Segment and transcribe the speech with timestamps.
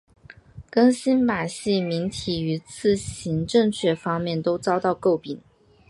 [0.71, 5.39] 更新版细明体于字形正确方面都遭到诟病。